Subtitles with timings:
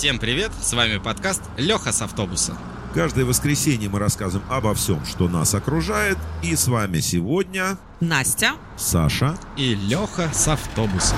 [0.00, 2.56] Всем привет, с вами подкаст Леха с автобуса.
[2.94, 6.16] Каждое воскресенье мы рассказываем обо всем, что нас окружает.
[6.42, 8.52] И с вами сегодня Настя.
[8.78, 9.38] Саша.
[9.58, 11.16] И Леха с автобуса.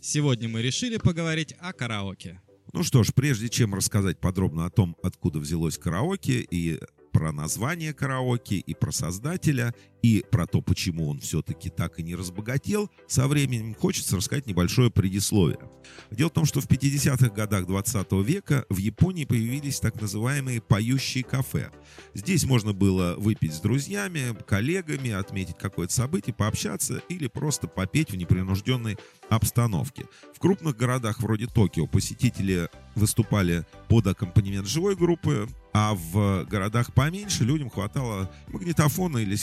[0.00, 2.40] Сегодня мы решили поговорить о караоке.
[2.72, 6.78] Ну что ж, прежде чем рассказать подробно о том, откуда взялось караоке и
[7.12, 9.74] про название караоке, и про создателя,
[10.04, 14.90] и про то, почему он все-таки так и не разбогател, со временем хочется рассказать небольшое
[14.90, 15.58] предисловие.
[16.10, 21.24] Дело в том, что в 50-х годах 20 века в Японии появились так называемые поющие
[21.24, 21.70] кафе.
[22.12, 28.16] Здесь можно было выпить с друзьями, коллегами, отметить какое-то событие, пообщаться или просто попеть в
[28.16, 28.98] непринужденной
[29.30, 30.04] обстановке.
[30.34, 37.44] В крупных городах вроде Токио посетители выступали под аккомпанемент живой группы, а в городах поменьше
[37.44, 39.34] людям хватало магнитофона или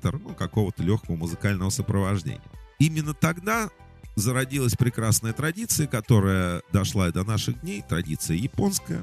[0.00, 2.42] синтезатор, ну, какого-то легкого музыкального сопровождения.
[2.78, 3.70] Именно тогда
[4.16, 9.02] зародилась прекрасная традиция, которая дошла и до наших дней, традиция японская.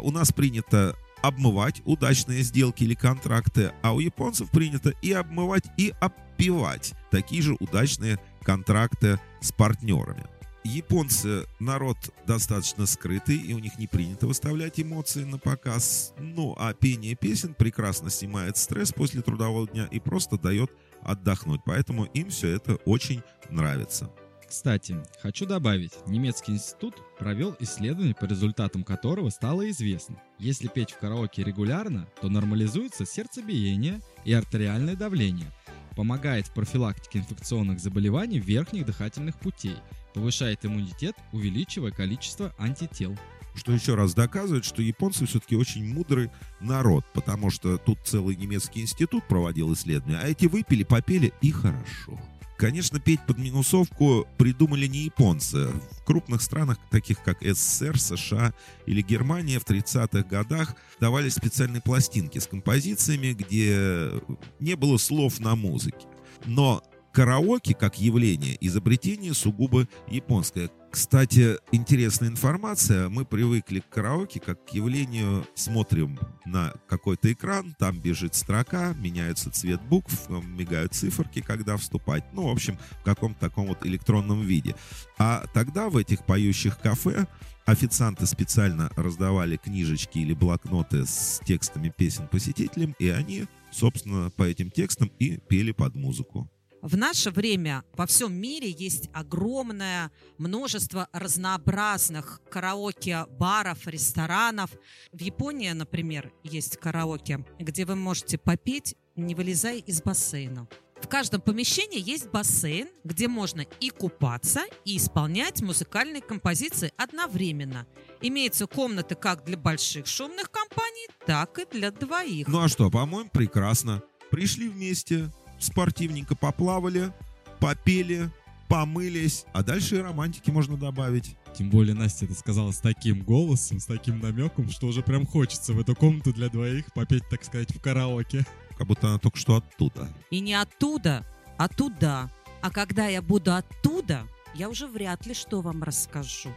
[0.00, 5.92] У нас принято обмывать удачные сделки или контракты, а у японцев принято и обмывать, и
[6.00, 10.24] опивать такие же удачные контракты с партнерами
[10.68, 16.12] японцы народ достаточно скрытый, и у них не принято выставлять эмоции на показ.
[16.18, 20.70] Ну, а пение песен прекрасно снимает стресс после трудового дня и просто дает
[21.02, 21.60] отдохнуть.
[21.64, 24.10] Поэтому им все это очень нравится.
[24.48, 30.98] Кстати, хочу добавить, немецкий институт провел исследование, по результатам которого стало известно, если петь в
[30.98, 35.52] караоке регулярно, то нормализуется сердцебиение и артериальное давление,
[35.94, 39.76] помогает в профилактике инфекционных заболеваний верхних дыхательных путей,
[40.18, 43.16] повышает иммунитет, увеличивая количество антител.
[43.54, 46.30] Что еще раз доказывает, что японцы все-таки очень мудрый
[46.60, 52.20] народ, потому что тут целый немецкий институт проводил исследования, а эти выпили, попели и хорошо.
[52.56, 55.68] Конечно, петь под минусовку придумали не японцы.
[55.68, 58.54] В крупных странах, таких как СССР, США
[58.86, 64.10] или Германия, в 30-х годах давали специальные пластинки с композициями, где
[64.58, 66.08] не было слов на музыке.
[66.46, 66.82] Но
[67.18, 70.70] караоке как явление изобретение сугубо японское.
[70.88, 73.08] Кстати, интересная информация.
[73.08, 75.44] Мы привыкли к караоке как к явлению.
[75.56, 82.22] Смотрим на какой-то экран, там бежит строка, меняется цвет букв, мигают циферки, когда вступать.
[82.32, 84.76] Ну, в общем, в каком-то таком вот электронном виде.
[85.18, 87.26] А тогда в этих поющих кафе
[87.66, 94.70] официанты специально раздавали книжечки или блокноты с текстами песен посетителям, и они, собственно, по этим
[94.70, 96.48] текстам и пели под музыку.
[96.80, 104.70] В наше время во всем мире есть огромное множество разнообразных караоке-баров, ресторанов.
[105.12, 110.68] В Японии, например, есть караоке, где вы можете попеть, не вылезая из бассейна.
[111.00, 117.86] В каждом помещении есть бассейн, где можно и купаться, и исполнять музыкальные композиции одновременно.
[118.20, 122.46] Имеются комнаты как для больших шумных компаний, так и для двоих.
[122.46, 124.02] Ну а что, по-моему, прекрасно.
[124.30, 127.12] Пришли вместе, спортивненько поплавали,
[127.60, 128.30] попели,
[128.68, 131.36] помылись, а дальше и романтики можно добавить.
[131.56, 135.72] Тем более Настя это сказала с таким голосом, с таким намеком, что уже прям хочется
[135.72, 138.46] в эту комнату для двоих попеть, так сказать, в караоке.
[138.76, 140.08] Как будто она только что оттуда.
[140.30, 141.26] И не оттуда,
[141.56, 142.30] а туда.
[142.60, 146.50] А когда я буду оттуда, я уже вряд ли что вам расскажу.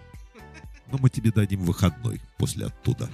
[0.92, 3.10] Но мы тебе дадим выходной после оттуда.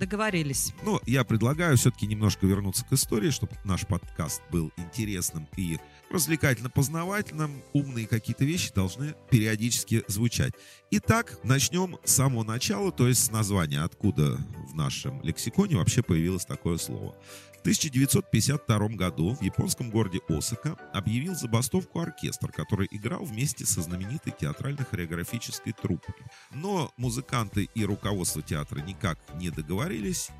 [0.00, 0.72] Договорились.
[0.82, 5.76] Ну, я предлагаю все-таки немножко вернуться к истории, чтобы наш подкаст был интересным и
[6.10, 7.62] развлекательно-познавательным.
[7.74, 10.54] Умные какие-то вещи должны периодически звучать.
[10.90, 14.38] Итак, начнем с самого начала, то есть с названия, откуда
[14.70, 17.14] в нашем лексиконе вообще появилось такое слово.
[17.60, 24.32] В 1952 году в японском городе Осака объявил забастовку оркестр, который играл вместе со знаменитой
[24.32, 26.14] театрально-хореографической труппой.
[26.54, 29.89] Но музыканты и руководство театра никак не договорились,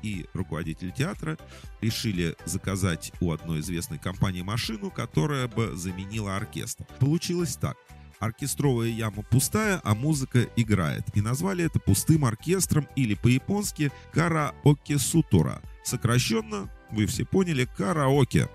[0.01, 1.37] и руководители театра
[1.81, 6.85] решили заказать у одной известной компании машину, которая бы заменила оркестр.
[6.99, 7.77] Получилось так
[8.21, 11.05] оркестровая яма пустая, а музыка играет.
[11.15, 15.61] И назвали это пустым оркестром или по-японски караоке сутура.
[15.83, 18.47] Сокращенно вы все поняли, караоке.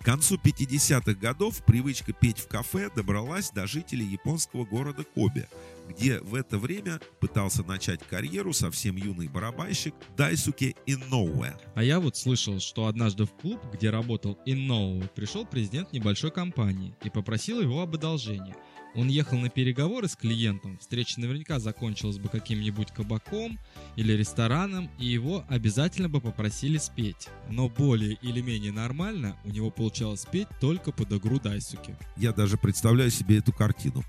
[0.00, 5.48] К концу 50-х годов привычка петь в кафе добралась до жителей японского города Кобе,
[5.88, 11.54] где в это время пытался начать карьеру совсем юный барабанщик Дайсуке Инноуэ.
[11.74, 16.94] А я вот слышал, что однажды в клуб, где работал Инноуэ, пришел президент небольшой компании
[17.02, 18.54] и попросил его об одолжении–
[18.98, 23.56] он ехал на переговоры с клиентом, встреча наверняка закончилась бы каким-нибудь кабаком
[23.94, 27.28] или рестораном, и его обязательно бы попросили спеть.
[27.48, 31.96] Но более или менее нормально у него получалось спеть только под игру Дайсуки.
[32.16, 34.02] Я даже представляю себе эту картину.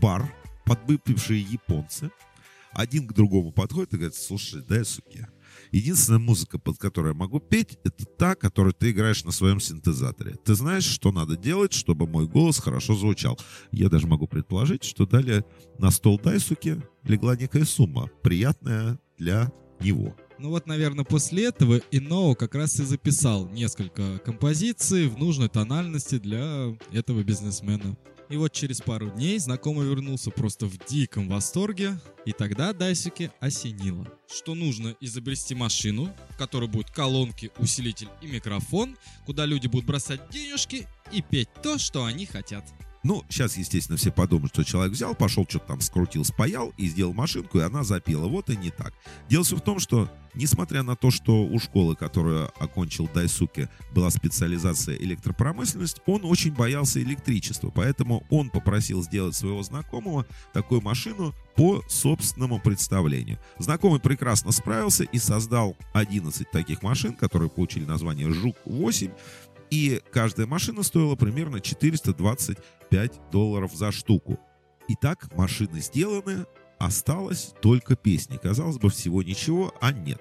[0.00, 0.28] Бар,
[0.64, 2.10] подвыпившие японцы
[2.72, 5.26] один к другому подходят и говорят, слушай, дай суки.
[5.70, 10.36] Единственная музыка, под которой я могу петь, это та, которую ты играешь на своем синтезаторе.
[10.44, 13.38] Ты знаешь, что надо делать, чтобы мой голос хорошо звучал.
[13.70, 15.44] Я даже могу предположить, что далее
[15.78, 20.16] на стол Дайсуки легла некая сумма, приятная для него.
[20.38, 26.18] Ну вот, наверное, после этого Иноу как раз и записал несколько композиций в нужной тональности
[26.18, 27.96] для этого бизнесмена.
[28.32, 34.08] И вот через пару дней знакомый вернулся просто в диком восторге, и тогда Дайсуке осенило,
[34.26, 38.96] что нужно изобрести машину, в которой будут колонки, усилитель и микрофон,
[39.26, 42.64] куда люди будут бросать денежки и петь то, что они хотят.
[43.04, 47.12] Ну, сейчас, естественно, все подумают, что человек взял, пошел, что-то там скрутил, спаял и сделал
[47.12, 48.28] машинку, и она запела.
[48.28, 48.94] Вот и не так.
[49.28, 54.08] Дело все в том, что, несмотря на то, что у школы, которую окончил Дайсуке, была
[54.10, 57.72] специализация электропромышленность, он очень боялся электричества.
[57.74, 63.38] Поэтому он попросил сделать своего знакомого такую машину по собственному представлению.
[63.58, 69.12] Знакомый прекрасно справился и создал 11 таких машин, которые получили название «Жук-8»,
[69.72, 74.38] и каждая машина стоила примерно 425 долларов за штуку.
[74.88, 76.44] Итак, машины сделаны,
[76.78, 78.36] осталось только песни.
[78.36, 80.20] Казалось бы, всего ничего, а нет.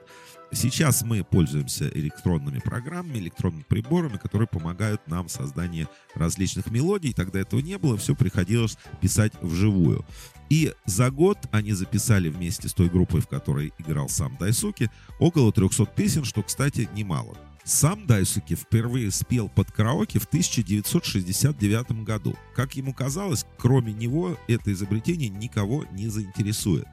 [0.53, 7.11] Сейчас мы пользуемся электронными программами, электронными приборами, которые помогают нам в создании различных мелодий.
[7.11, 10.05] Тогда этого не было, все приходилось писать вживую.
[10.49, 14.89] И за год они записали вместе с той группой, в которой играл сам Дайсуки,
[15.19, 17.35] около 300 песен, что, кстати, немало.
[17.63, 22.35] Сам Дайсуки впервые спел под караоке в 1969 году.
[22.55, 26.87] Как ему казалось, кроме него это изобретение никого не заинтересует.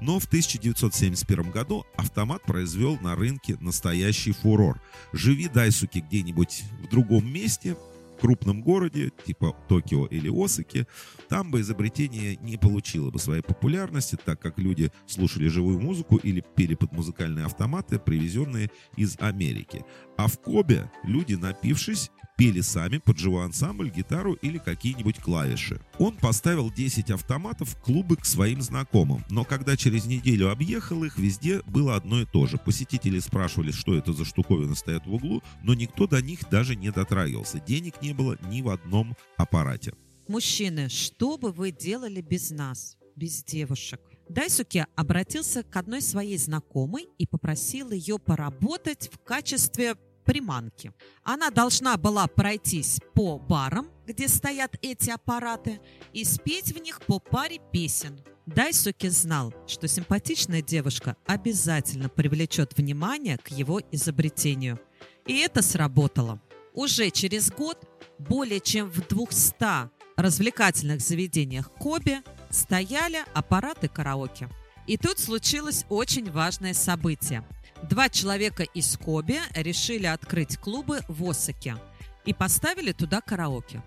[0.00, 4.80] Но в 1971 году автомат произвел на рынке настоящий фурор.
[5.12, 7.76] Живи Дайсуки где-нибудь в другом месте,
[8.20, 10.86] крупном городе, типа Токио или Осаки,
[11.28, 16.44] там бы изобретение не получило бы своей популярности, так как люди слушали живую музыку или
[16.56, 19.84] пели под музыкальные автоматы, привезенные из Америки.
[20.16, 25.78] А в Кобе люди, напившись, пели сами под живой ансамбль, гитару или какие-нибудь клавиши.
[25.98, 31.18] Он поставил 10 автоматов в клубы к своим знакомым, но когда через неделю объехал их,
[31.18, 32.56] везде было одно и то же.
[32.56, 36.90] Посетители спрашивали, что это за штуковина стоят в углу, но никто до них даже не
[36.90, 37.60] дотрагивался.
[37.60, 39.92] Денег не было ни в одном аппарате.
[40.26, 44.00] Мужчины, что бы вы делали без нас, без девушек?
[44.30, 49.96] Дайсуке обратился к одной своей знакомой и попросил ее поработать в качестве
[50.30, 50.92] приманки.
[51.24, 55.80] Она должна была пройтись по барам, где стоят эти аппараты,
[56.12, 58.20] и спеть в них по паре песен.
[58.46, 64.78] Дайсуки знал, что симпатичная девушка обязательно привлечет внимание к его изобретению.
[65.26, 66.40] И это сработало.
[66.74, 67.78] Уже через год
[68.20, 74.48] более чем в 200 развлекательных заведениях Коби стояли аппараты караоке.
[74.86, 77.44] И тут случилось очень важное событие–
[77.88, 81.76] Два человека из Коби решили открыть клубы в Осаке
[82.24, 83.82] и поставили туда караоке.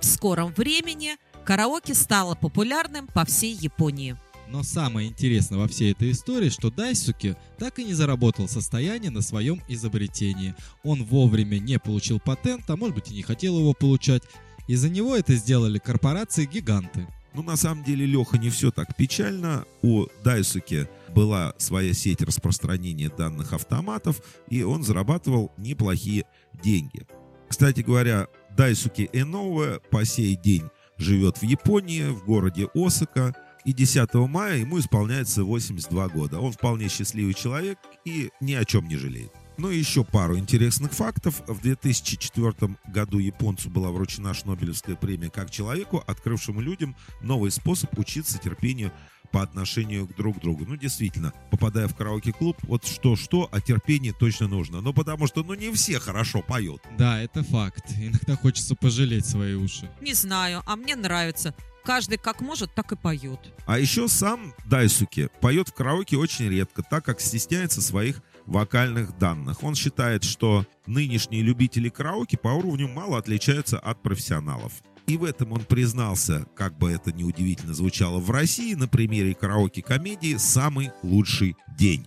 [0.00, 4.16] В скором времени караоке стало популярным по всей Японии.
[4.48, 9.20] Но самое интересное во всей этой истории, что Дайсуки так и не заработал состояние на
[9.20, 10.54] своем изобретении.
[10.84, 14.22] Он вовремя не получил патент, а может быть и не хотел его получать.
[14.66, 17.06] Из-за него это сделали корпорации-гиганты.
[17.34, 19.64] Ну, на самом деле, Леха, не все так печально.
[19.82, 26.24] У Дайсуки была своя сеть распространения данных автоматов, и он зарабатывал неплохие
[26.62, 27.06] деньги.
[27.48, 34.14] Кстати говоря, Дайсуки Энове по сей день живет в Японии, в городе Осака, и 10
[34.14, 36.40] мая ему исполняется 82 года.
[36.40, 39.32] Он вполне счастливый человек и ни о чем не жалеет.
[39.58, 41.42] Ну и еще пару интересных фактов.
[41.48, 48.38] В 2004 году японцу была вручена Шнобелевская премия как человеку, открывшему людям новый способ учиться
[48.38, 48.92] терпению
[49.32, 50.64] по отношению к друг другу.
[50.64, 54.80] Ну, действительно, попадая в караоке-клуб, вот что-что, а терпение точно нужно.
[54.80, 56.80] Ну, потому что, ну, не все хорошо поют.
[56.96, 57.84] Да, это факт.
[57.98, 59.90] Иногда хочется пожалеть свои уши.
[60.00, 61.52] Не знаю, а мне нравится.
[61.84, 63.40] Каждый как может, так и поет.
[63.66, 69.62] А еще сам Дайсуки поет в караоке очень редко, так как стесняется своих вокальных данных.
[69.62, 74.72] Он считает, что нынешние любители караоке по уровню мало отличаются от профессионалов.
[75.06, 79.34] И в этом он признался, как бы это ни удивительно звучало в России, на примере
[79.34, 82.06] караоке-комедии «Самый лучший день».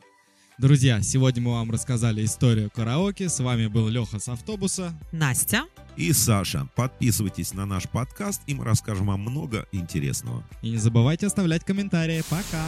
[0.59, 3.29] Друзья, сегодня мы вам рассказали историю караоке.
[3.29, 4.93] С вами был Леха с автобуса.
[5.11, 5.63] Настя.
[5.97, 6.67] И Саша.
[6.75, 10.43] Подписывайтесь на наш подкаст, и мы расскажем вам много интересного.
[10.61, 12.21] И не забывайте оставлять комментарии.
[12.29, 12.63] Пока!